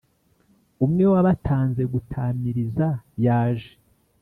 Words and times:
Umwe 0.85 1.03
wabatanze 1.13 1.81
gutamiriza 1.93 2.87
yaje 3.25 3.71